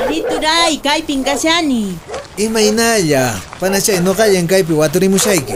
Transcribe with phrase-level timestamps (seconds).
[0.00, 1.92] Ari turay, kaypin kashani.
[2.40, 5.54] Imaynalla, panachay noqallan kaypi waturimushayki.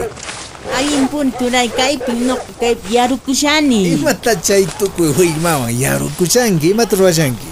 [0.75, 3.97] Allinpun turay kaypin no kayp yarukushani.
[3.97, 7.47] Imata chay tukuy huymawan yarukushanki, imata ruwashanki.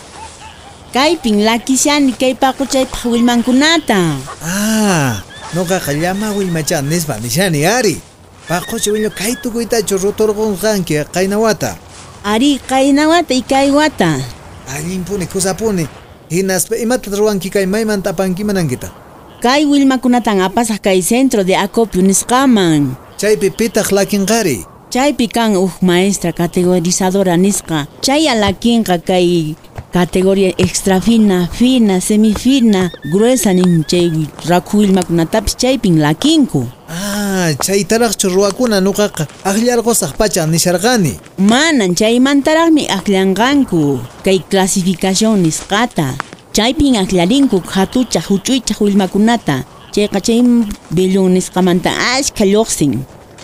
[0.93, 4.21] Kaypin lakishani kay paquchaypaq willmankunata.
[4.45, 5.23] Ah,
[5.57, 7.97] noqaqa llama willmachan nispa nishani ari.
[8.47, 11.73] Paqucha willo kay tukuytachu ruturqunqanki qayna wata.
[12.23, 14.21] Ari qaynawata y kaywata.
[14.69, 15.87] Allinpuni kusapuni.
[16.29, 18.91] Hinaspa imata ruwanki kay maymanta apanki manankita.
[19.41, 22.95] Kay willmakunatan apasaq kay centro de acopio nisqaman.
[23.17, 24.63] Chaypi pitaq lakinqari.
[24.89, 27.87] Chaypi kan uj maestra categorizadora nisqa.
[28.01, 29.55] Chay alakinqa kay
[29.91, 34.09] categoría extra fina, fina, semifina, gruesa nin chay
[34.47, 36.65] rakhu willmakunatapis chaypin lakinku.
[36.89, 37.02] Ah,
[37.65, 41.13] chaytaraqchu ruwakuna nuqaqa aqllarqusaq pacha nisharqani.
[41.37, 46.07] Manan chaymantaraqmi aqllanqanku kay clasificación nisqata.
[46.55, 49.65] Chaypin aqllarinku hatuchaq huch'uychaq willmakunata.
[49.93, 50.39] Chayqa chay
[50.91, 52.93] bellon nisqamanta ashka lluqsin.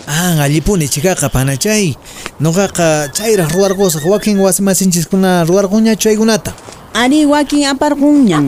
[0.06, 1.94] Ah, allipuni chikaqa panachay.
[2.40, 6.50] Nuqaqa chayraq ruwarqusaq wakin wasimasinchiskuna ruwarquñachu chaykunata.
[6.94, 8.46] Ari wakin aparqunñan.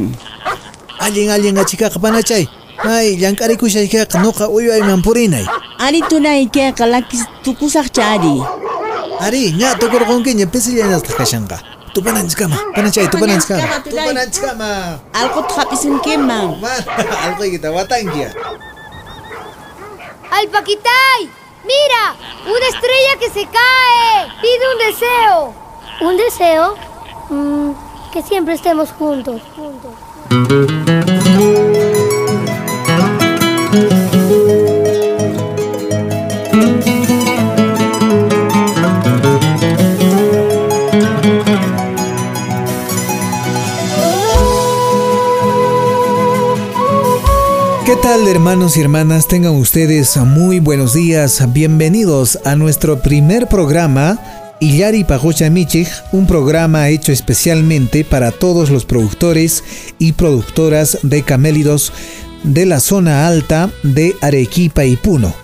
[0.98, 2.46] Allin allin achikaqa panachay.
[2.84, 5.46] May llank'arikushaykaqa nuqa uywayman purinay.
[5.78, 8.42] Ari turay kayqa lakis tukusaq chari.
[9.22, 11.58] Ari, ña tukurqunkiña pisillanasta kashanqa.
[11.94, 13.84] Tupananchikama, panachay, tupananchikama.
[13.86, 14.70] Tupananchikama.
[15.12, 16.58] Alquta hapisunkiman.
[16.58, 16.80] Man,
[17.26, 18.32] alqaykita watankiya.
[20.32, 21.20] ¡Alpaquitay!
[21.62, 22.16] ¡Mira!
[22.48, 24.32] ¡Una estrella que se cae!
[24.40, 25.54] ¡Pide un deseo!
[26.00, 26.74] ¿Un deseo?
[27.28, 27.70] Mm,
[28.12, 29.42] que siempre estemos juntos.
[29.54, 29.92] juntos.
[30.30, 31.01] ¿Qué
[48.28, 49.26] hermanos y hermanas?
[49.26, 51.52] Tengan ustedes muy buenos días.
[51.52, 54.20] Bienvenidos a nuestro primer programa
[54.60, 59.64] Illari Pajocha Michig, un programa hecho especialmente para todos los productores
[59.98, 61.92] y productoras de camélidos
[62.44, 65.34] de la zona alta de Arequipa y Puno.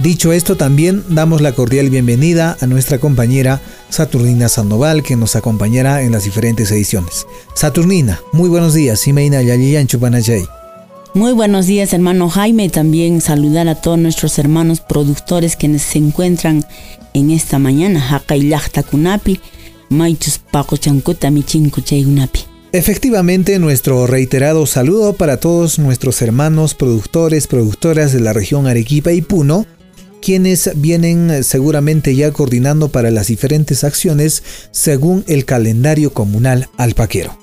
[0.00, 6.02] Dicho esto, también damos la cordial bienvenida a nuestra compañera Saturnina Sandoval, que nos acompañará
[6.02, 7.26] en las diferentes ediciones.
[7.54, 9.00] Saturnina, muy buenos días.
[9.00, 10.57] Simeina Yaliyanchu Panachay.
[11.14, 12.68] Muy buenos días, hermano Jaime.
[12.68, 16.64] También saludar a todos nuestros hermanos productores quienes se encuentran
[17.14, 18.00] en esta mañana.
[18.10, 19.40] Hakaylachta kunapi,
[19.88, 22.40] maichus paco-chancuta michinco chaygunapi.
[22.72, 29.22] Efectivamente, nuestro reiterado saludo para todos nuestros hermanos productores, productoras de la región Arequipa y
[29.22, 29.64] Puno,
[30.20, 37.38] quienes vienen seguramente ya coordinando para las diferentes acciones según el calendario comunal alpaquero.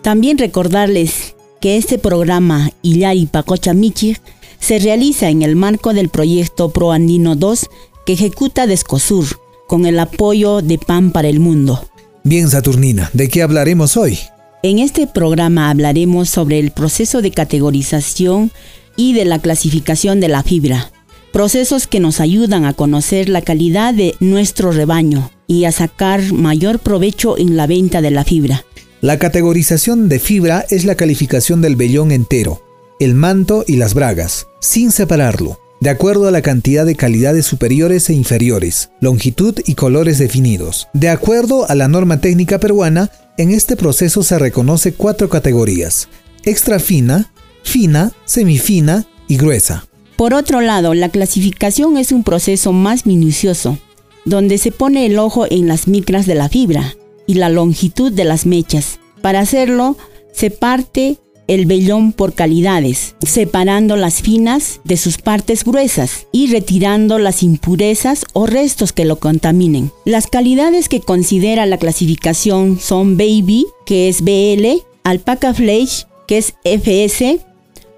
[0.00, 1.33] También recordarles
[1.64, 4.20] que este programa Illari Pacocha Michig
[4.60, 7.70] se realiza en el marco del proyecto Pro Andino 2
[8.04, 9.24] que ejecuta Descosur
[9.66, 11.88] con el apoyo de PAN para el Mundo.
[12.22, 14.18] Bien, Saturnina, ¿de qué hablaremos hoy?
[14.62, 18.50] En este programa hablaremos sobre el proceso de categorización
[18.94, 20.92] y de la clasificación de la fibra,
[21.32, 26.78] procesos que nos ayudan a conocer la calidad de nuestro rebaño y a sacar mayor
[26.80, 28.66] provecho en la venta de la fibra.
[29.04, 32.62] La categorización de fibra es la calificación del vellón entero,
[32.98, 38.08] el manto y las bragas, sin separarlo, de acuerdo a la cantidad de calidades superiores
[38.08, 40.88] e inferiores, longitud y colores definidos.
[40.94, 46.08] De acuerdo a la norma técnica peruana, en este proceso se reconoce cuatro categorías,
[46.42, 47.30] extra fina,
[47.62, 49.86] fina, semifina y gruesa.
[50.16, 53.76] Por otro lado, la clasificación es un proceso más minucioso,
[54.24, 56.94] donde se pone el ojo en las micras de la fibra
[57.26, 58.98] y la longitud de las mechas.
[59.22, 59.96] Para hacerlo,
[60.32, 67.18] se parte el vellón por calidades, separando las finas de sus partes gruesas y retirando
[67.18, 69.92] las impurezas o restos que lo contaminen.
[70.04, 76.54] Las calidades que considera la clasificación son Baby, que es BL, Alpaca Flesh, que es
[76.64, 77.40] FS,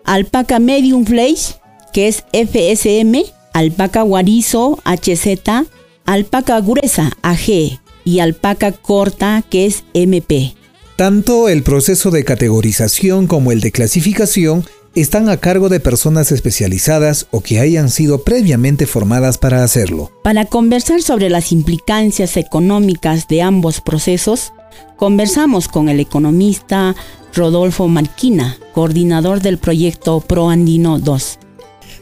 [0.04, 1.56] Alpaca Medium Flesh,
[1.92, 3.22] que es FSM,
[3.52, 5.66] Alpaca Guarizo HZ,
[6.04, 10.54] Alpaca Gruesa AG y Alpaca Corta, que es MP.
[10.96, 14.64] Tanto el proceso de categorización como el de clasificación
[14.94, 20.10] están a cargo de personas especializadas o que hayan sido previamente formadas para hacerlo.
[20.22, 24.52] Para conversar sobre las implicancias económicas de ambos procesos,
[24.96, 26.96] conversamos con el economista
[27.34, 31.40] Rodolfo Marquina, coordinador del proyecto ProAndino 2.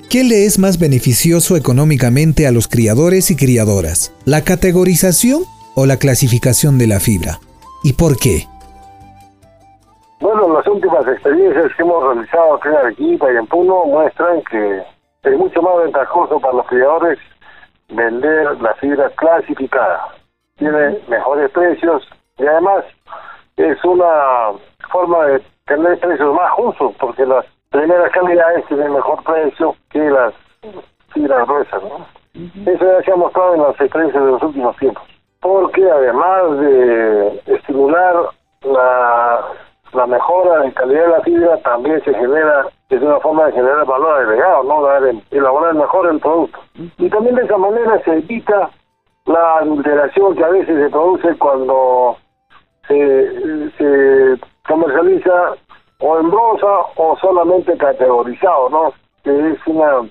[0.08, 4.12] ¿Qué le es más beneficioso económicamente a los criadores y criadoras?
[4.24, 5.42] ¿La categorización
[5.76, 7.38] o la clasificación de la fibra?
[7.82, 8.46] ¿Y por qué?
[10.20, 14.82] Bueno, las últimas experiencias que hemos realizado aquí en Arequipa y en Puno muestran que
[15.24, 17.18] es mucho más ventajoso para los criadores
[17.88, 20.08] vender la fibra clasificada.
[20.56, 22.84] Tiene mejores precios y además
[23.56, 24.52] es una
[24.90, 30.32] forma de tener precios más justos porque las primeras calidades tienen mejor precio que las
[31.12, 31.82] fibras gruesas.
[31.82, 32.06] ¿no?
[32.66, 35.13] Eso ya se ha mostrado en las experiencias de los últimos tiempos.
[35.44, 38.30] Porque además de estimular
[38.62, 43.84] la mejora de calidad de la fibra también se genera, es una forma de generar
[43.84, 44.80] valor agregado, ¿no?
[44.80, 46.58] Dar elaborar mejor el producto.
[46.96, 48.70] Y también de esa manera se evita
[49.26, 52.16] la adulteración que a veces se produce cuando
[52.88, 55.56] se, se comercializa
[56.00, 58.94] o en brosa o solamente categorizado, ¿no?
[59.22, 60.08] Que es una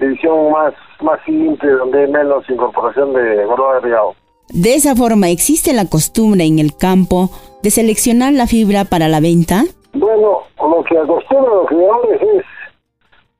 [0.00, 4.14] división más, más simple, donde hay menos incorporación de valor agregado.
[4.50, 7.30] De esa forma, ¿existe la costumbre en el campo
[7.62, 9.64] de seleccionar la fibra para la venta?
[9.94, 12.44] Bueno, lo que acostumbran los criadores es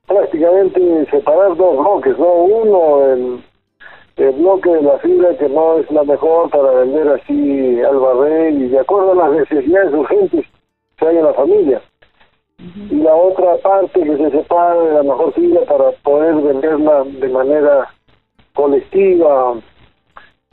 [0.07, 2.33] prácticamente separar dos bloques, ¿no?
[2.33, 3.43] Uno, el,
[4.17, 8.63] el bloque de la fibra que no es la mejor para vender así al barril
[8.63, 10.45] y de acuerdo a las necesidades urgentes
[10.97, 11.81] que hay en la familia.
[12.89, 17.27] Y la otra parte que se separa de la mejor fibra para poder venderla de
[17.27, 17.89] manera
[18.53, 19.55] colectiva,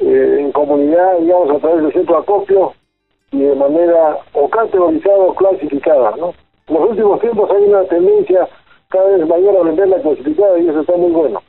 [0.02, 2.72] eh, en comunidad, digamos, a través del centro de acopio
[3.30, 6.34] y de manera o categorizada o clasificada, ¿no?
[6.66, 8.48] En los últimos tiempos hay una tendencia
[8.88, 11.40] cada vez mayor a vender la clasificada y eso está muy bueno.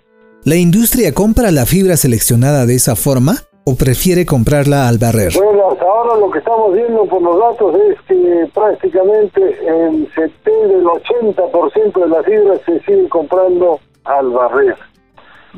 [0.46, 3.34] ¿La industria compra la fibra seleccionada de esa forma
[3.66, 5.34] o prefiere comprarla al barrer?
[5.36, 10.52] Bueno, hasta ahora lo que estamos viendo por los datos es que prácticamente el 70,
[10.52, 14.76] el 80% de la fibra se sigue comprando al barrer.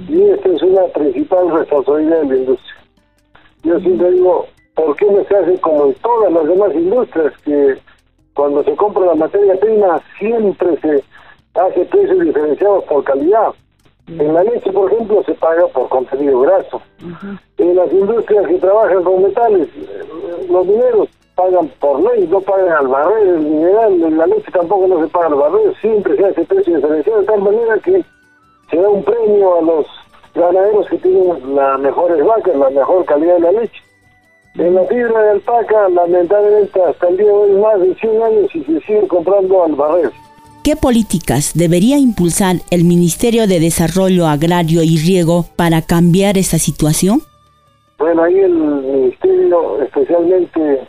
[0.07, 2.74] Y esta es una principal responsabilidad de la industria.
[3.65, 4.45] Yo siempre digo,
[4.75, 7.75] ¿por qué no se hace como en todas las demás industrias que
[8.35, 11.03] cuando se compra la materia prima siempre se
[11.59, 13.55] hace precios diferenciados por calidad?
[14.07, 16.79] En la leche, por ejemplo, se paga por contenido graso.
[17.57, 19.67] En las industrias que trabajan con metales,
[20.47, 24.87] los mineros pagan por ley, no pagan al barrer el mineral, en la leche tampoco
[24.87, 28.05] no se paga al barrer, siempre se hace precio diferenciado de tal manera que
[28.69, 29.87] se da un premio a los
[30.35, 33.81] ganaderos que tienen las mejores vacas, la mejor calidad de la leche.
[34.55, 38.55] En la fibra de alpaca, lamentablemente, hasta el día de hoy, más de 100 años
[38.55, 40.11] y se sigue comprando al barrer.
[40.63, 47.19] ¿Qué políticas debería impulsar el Ministerio de Desarrollo Agrario y Riego para cambiar esa situación?
[47.99, 50.87] Bueno, ahí el Ministerio, especialmente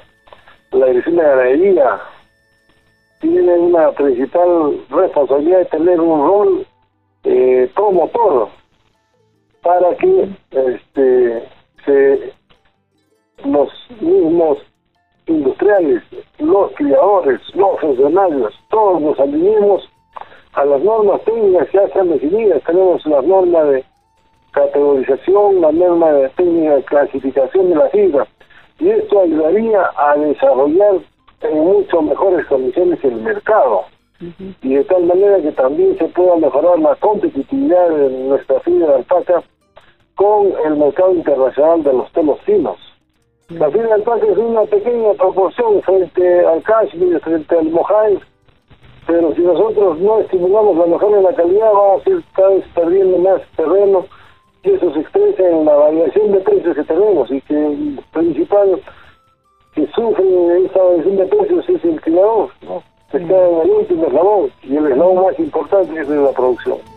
[0.73, 2.01] la Dirección de Ganadería,
[3.21, 6.67] tiene una principal responsabilidad de tener un rol
[7.25, 8.49] eh, promotor
[9.67, 11.43] para que este
[11.85, 12.33] se
[13.45, 13.69] los
[14.01, 14.59] mismos
[15.27, 16.05] industriales,
[16.39, 19.83] los criadores, los funcionarios, todos nos alineemos
[20.53, 22.63] a las normas técnicas que ya están definidas.
[22.63, 23.85] Tenemos la norma de
[24.53, 28.27] categorización, la norma de técnica de clasificación de la fibra.
[28.79, 31.01] Y esto ayudaría a desarrollar
[31.41, 33.83] en mucho mejores condiciones el mercado.
[34.63, 38.95] Y de tal manera que también se pueda mejorar la competitividad de nuestra fibra de
[38.95, 39.43] alpaca
[40.17, 42.79] con el mercado internacional de los telos finos.
[43.51, 48.19] La fibra de alpaca es una pequeña proporción frente al cashmere, frente al mojave,
[49.07, 52.65] pero si nosotros no estimulamos la mejora de la calidad, vamos a ir cada vez
[52.75, 54.05] perdiendo más terreno
[54.65, 58.83] y eso se expresa en la variación de precios que tenemos y que el principal
[59.75, 62.83] que sufre esa variación de precios es el criador, ¿no?
[63.13, 66.96] Está en el último eslabón y el eslabón más importante es de la producción.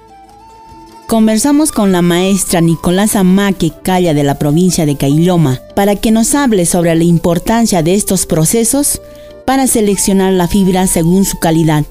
[1.10, 6.36] Conversamos con la maestra Nicolasa Maque Calla de la provincia de Cailoma para que nos
[6.36, 9.01] hable sobre la importancia de estos procesos
[9.44, 11.82] para seleccionar la fibra según su calidad.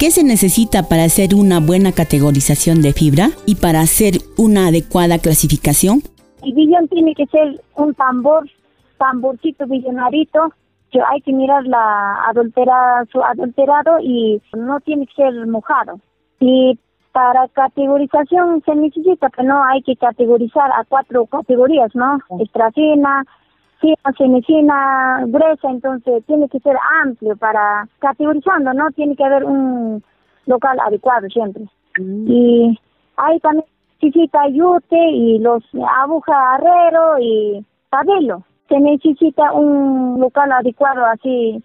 [0.00, 5.20] ¿Qué se necesita para hacer una buena categorización de fibra y para hacer una adecuada
[5.20, 6.02] clasificación?
[6.42, 8.50] El billón tiene que ser un tambor,
[8.98, 10.52] tamborcito billonarito,
[10.90, 16.00] que hay que mirar la adulterada, su adulterado y no tiene que ser mojado.
[17.14, 22.18] Para categorización se necesita que no hay que categorizar a cuatro categorías, ¿no?
[23.80, 28.90] Sí, semicina gruesa, entonces tiene que ser amplio para categorizando, ¿no?
[28.96, 30.02] Tiene que haber un
[30.46, 31.62] local adecuado siempre.
[31.98, 32.26] Mm.
[32.26, 32.80] Y
[33.16, 33.64] hay también
[34.02, 35.62] necesita yute y los
[36.02, 38.42] aguja arrero y pabelo.
[38.68, 41.62] Se necesita un local adecuado así,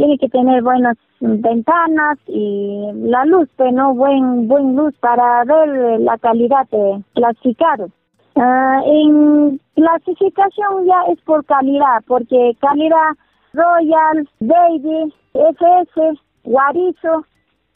[0.00, 6.00] tiene que tener buenas ventanas y la luz, pero no buen buen luz para ver
[6.00, 7.90] la calidad de clasificado.
[8.34, 13.10] Uh, en clasificación ya es por calidad, porque calidad
[13.52, 17.26] Royal, Baby, FS, Guarizo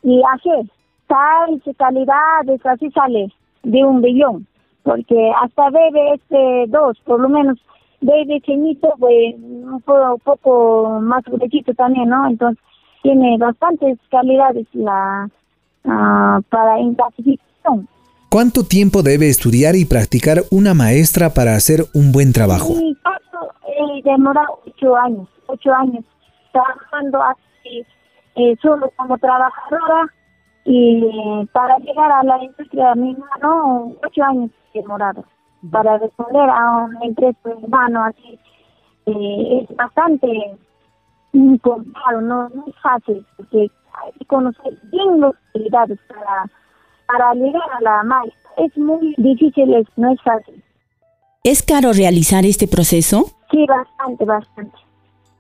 [0.03, 0.67] y AG.
[1.07, 3.31] Size, calidades, así sale
[3.65, 4.47] de un billón.
[4.83, 7.59] Porque hasta Baby este dos, por lo menos
[8.01, 12.27] Baby chinito, pues un poco, más gruesito también, ¿no?
[12.29, 12.63] Entonces
[13.03, 15.29] tiene bastantes calidades la
[15.85, 17.89] uh, para en clasificación.
[18.31, 22.75] ¿Cuánto tiempo debe estudiar y practicar una maestra para hacer un buen trabajo?
[22.75, 26.05] Mi caso eh, demora ocho años, ocho años
[26.53, 27.85] trabajando así,
[28.37, 30.13] eh, solo como trabajadora
[30.65, 35.25] y para llegar a la industria misma, no, ocho años demorado
[35.71, 38.39] para responder a una empresa humano así
[39.07, 40.57] eh, es bastante
[41.33, 43.71] complicado, no, no es fácil porque
[44.03, 46.51] hay que conocer bien las habilidades para
[47.07, 48.51] para llegar a la maestra.
[48.57, 50.63] Es muy difícil, no es fácil.
[51.43, 53.27] ¿Es caro realizar este proceso?
[53.51, 54.77] Sí, bastante, bastante.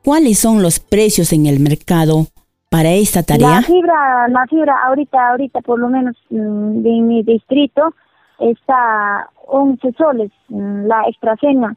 [0.04, 2.26] ¿Cuáles son los precios en el mercado
[2.70, 3.48] para esta tarea?
[3.48, 7.94] La fibra, la fibra ahorita, ahorita por lo menos mm, de mi distrito
[8.38, 11.76] está 11 soles, mm, la extracena,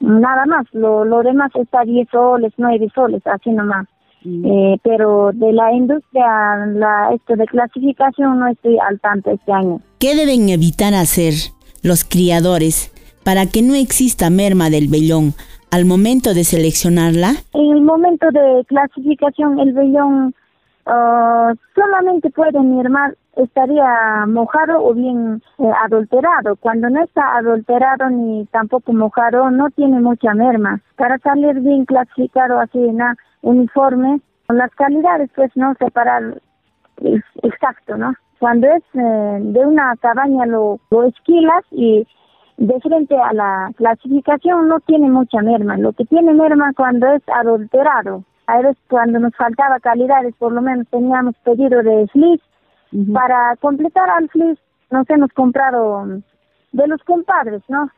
[0.00, 3.86] nada más, lo, lo demás está 10 soles, 9 soles, así nomás.
[4.24, 6.26] Eh, pero de la industria,
[6.74, 9.80] la, esto de clasificación no estoy al tanto este año.
[10.00, 11.34] ¿Qué deben evitar hacer
[11.84, 12.92] los criadores
[13.24, 15.34] para que no exista merma del vellón
[15.70, 17.34] al momento de seleccionarla?
[17.52, 20.34] En el momento de clasificación, el vellón
[20.86, 26.56] uh, solamente puede mermar, estaría mojado o bien eh, adulterado.
[26.56, 30.80] Cuando no está adulterado ni tampoco mojado, no tiene mucha merma.
[30.96, 36.40] Para salir bien clasificado así, nada uniforme, con las calidades, pues no separar
[37.42, 38.14] exacto, ¿no?
[38.38, 42.06] Cuando es eh, de una cabaña lo, lo esquilas y
[42.56, 45.76] de frente a la clasificación no tiene mucha merma.
[45.76, 48.24] Lo que tiene merma cuando es adulterado.
[48.46, 52.44] A veces cuando nos faltaba calidades, por lo menos teníamos pedido de fleece.
[53.12, 54.60] Para completar al fleece
[54.90, 56.06] nos hemos comprado
[56.72, 57.90] de los compadres, ¿no?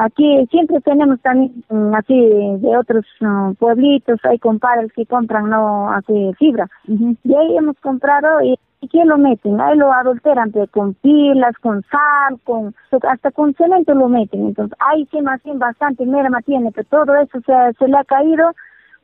[0.00, 5.90] Aquí siempre tenemos también mm, así de otros mm, pueblitos, hay compadres que compran no
[5.90, 6.66] así fibra.
[6.86, 8.58] Y ahí hemos comprado y,
[8.90, 9.60] ¿qué lo meten?
[9.60, 12.74] Ahí lo adulteran con pilas, con sal, con
[13.06, 14.46] hasta con cemento lo meten.
[14.46, 18.04] Entonces ahí sí más bien bastante merma tiene, que todo eso se, se le ha
[18.04, 18.52] caído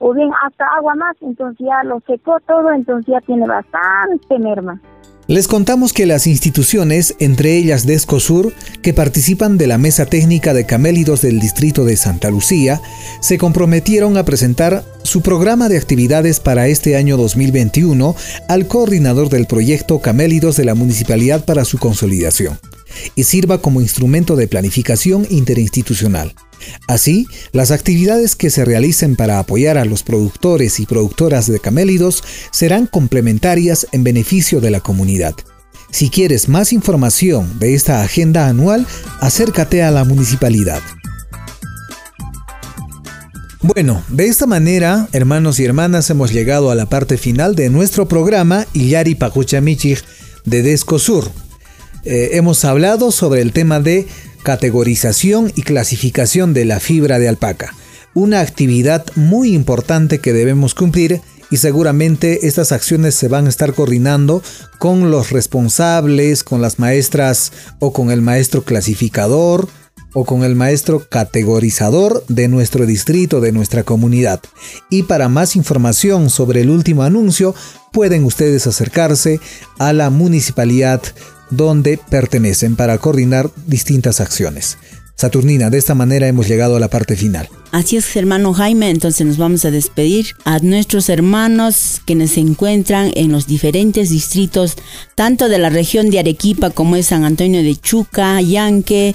[0.02, 4.80] o bien hasta agua más, entonces ya lo secó todo, entonces ya tiene bastante merma.
[5.28, 10.66] Les contamos que las instituciones, entre ellas Descosur, que participan de la mesa técnica de
[10.66, 12.80] camélidos del distrito de Santa Lucía,
[13.20, 18.16] se comprometieron a presentar su programa de actividades para este año 2021
[18.48, 22.58] al coordinador del proyecto Camélidos de la Municipalidad para su consolidación
[23.14, 26.34] y sirva como instrumento de planificación interinstitucional.
[26.86, 32.22] Así, las actividades que se realicen para apoyar a los productores y productoras de camélidos
[32.50, 35.34] serán complementarias en beneficio de la comunidad.
[35.90, 38.86] Si quieres más información de esta agenda anual,
[39.20, 40.80] acércate a la municipalidad.
[43.60, 48.08] Bueno, de esta manera, hermanos y hermanas, hemos llegado a la parte final de nuestro
[48.08, 49.98] programa Illari Pacuchamichig
[50.44, 51.30] de Descosur.
[52.04, 54.06] Eh, hemos hablado sobre el tema de
[54.42, 57.74] categorización y clasificación de la fibra de alpaca,
[58.14, 61.20] una actividad muy importante que debemos cumplir
[61.52, 64.42] y seguramente estas acciones se van a estar coordinando
[64.78, 69.68] con los responsables, con las maestras o con el maestro clasificador
[70.12, 74.40] o con el maestro categorizador de nuestro distrito, de nuestra comunidad.
[74.90, 77.54] Y para más información sobre el último anuncio,
[77.92, 79.40] pueden ustedes acercarse
[79.78, 81.02] a la municipalidad
[81.52, 84.78] donde pertenecen para coordinar distintas acciones.
[85.14, 87.48] Saturnina, de esta manera hemos llegado a la parte final.
[87.70, 93.12] Así es, hermano Jaime, entonces nos vamos a despedir a nuestros hermanos quienes se encuentran
[93.14, 94.74] en los diferentes distritos,
[95.14, 99.14] tanto de la región de Arequipa como es San Antonio de Chuca, Yanque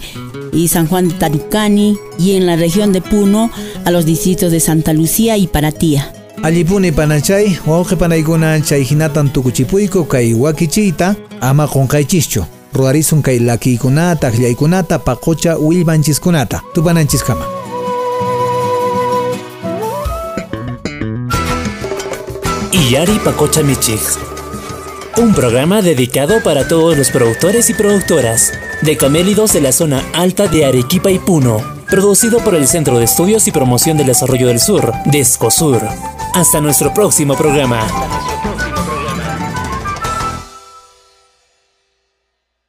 [0.53, 3.51] y San Juan de Tarucani, y en la región de Puno
[3.84, 6.13] a los distritos de Santa Lucía y Paratía.
[6.44, 12.46] Allipuni panachay, wauqi panaykuna chayhinatan tukuchipuyku kay wakichiyta ama qonqaychischu.
[12.74, 16.62] Ruarisun kay lakiykunata, qllaykunata, paqucha willmanchiskunata.
[16.74, 17.46] Tupananchisqama.
[22.72, 24.00] Iyari Pacocha Michig.
[25.17, 28.53] Un programa dedicado para todos los productores y productoras
[28.84, 31.58] de camélidos de la zona alta de Arequipa y Puno.
[31.89, 36.17] Producido por el Centro de Estudios y Promoción del Desarrollo del Sur, DESCOSUR.
[36.38, 38.17] Hasta nuestro próximo programa.